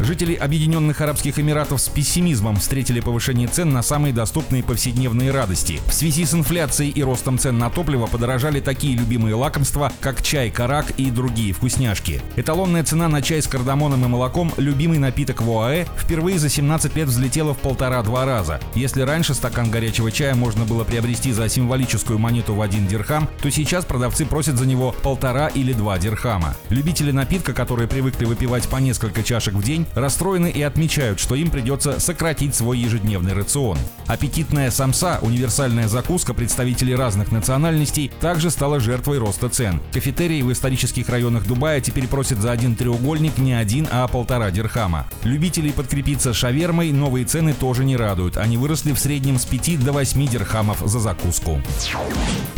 [0.00, 5.78] Жители Объединенных Арабских Эмиратов с пессимизмом встретили повышение цен на самые доступные повседневные радости.
[5.86, 10.50] В связи с инфляцией и ростом цен на топливо подорожали такие любимые лакомства, как чай,
[10.50, 12.22] карак и другие вкусняшки.
[12.36, 16.96] Эталонная цена на чай с кардамоном и молоком, любимый напиток в ОАЭ, впервые за 17
[16.96, 18.58] лет взлетела в полтора-два раза.
[18.74, 23.50] Если раньше стакан горячего чая можно было приобрести за символическую монету в один дирхам, то
[23.50, 26.56] сейчас продавцы просят за него полтора или два дирхама.
[26.70, 31.50] Любители напитка, которые привыкли выпивать по несколько чашек в день, расстроены и отмечают, что им
[31.50, 33.78] придется сократить свой ежедневный рацион.
[34.06, 39.80] Аппетитная самса, универсальная закуска представителей разных национальностей, также стала жертвой роста цен.
[39.92, 45.06] Кафетерии в исторических районах Дубая теперь просят за один треугольник не один, а полтора дирхама.
[45.22, 48.36] Любителей подкрепиться шавермой новые цены тоже не радуют.
[48.36, 51.60] Они выросли в среднем с 5 до 8 дирхамов за закуску.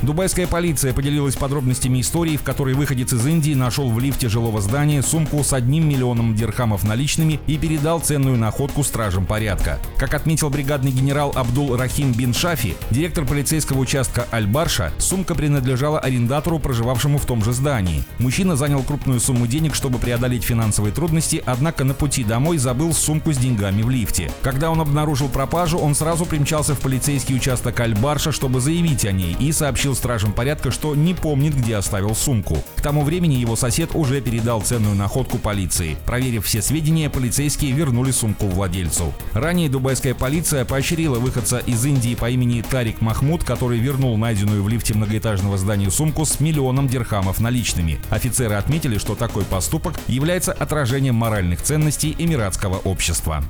[0.03, 5.03] Дубайская полиция поделилась подробностями истории, в которой выходец из Индии нашел в лифте жилого здания
[5.03, 9.79] сумку с одним миллионом дирхамов наличными наличными и передал ценную находку стражам порядка.
[9.99, 16.59] Как отметил бригадный генерал Абдул Рахим бин Шафи, директор полицейского участка Аль-Барша, сумка принадлежала арендатору,
[16.59, 18.05] проживавшему в том же здании.
[18.19, 23.33] Мужчина занял крупную сумму денег, чтобы преодолеть финансовые трудности, однако на пути домой забыл сумку
[23.33, 24.31] с деньгами в лифте.
[24.43, 29.37] Когда он обнаружил пропажу, он сразу примчался в полицейский участок Аль-Барша, чтобы заявить о ней,
[29.39, 32.59] и сообщил стражам порядка, что не помнит, где оставил сумку.
[32.77, 35.97] К тому времени его сосед уже передал ценную находку полиции.
[36.07, 39.13] Проверив все сведения, полицейские вернули сумку владельцу.
[39.33, 44.69] Ранее дубайская полиция поощрила выходца из Индии по имени Тарик Махмуд, который вернул найденную в
[44.69, 48.01] лифте многоэтажного здания сумку с миллионом дирхамов наличными.
[48.11, 53.45] Офицеры отметили, что такой поступок является отражением моральных ценностей эмиратского общества.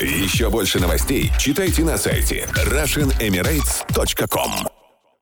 [0.00, 4.77] Еще больше новостей читайте на сайте RussianEmirates.com